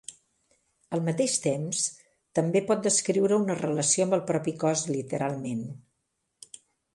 Al 0.95 1.01
mateix 1.09 1.35
temps, 1.43 1.81
també 2.39 2.61
pot 2.71 2.81
descriure 2.87 3.39
una 3.43 3.59
relació 3.59 4.09
amb 4.09 4.19
el 4.19 4.25
propi 4.33 4.55
cos 4.65 4.85
literalment. 4.97 5.63